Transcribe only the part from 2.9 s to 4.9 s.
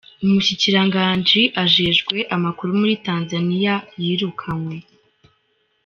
Tanzaniya yirukanywe.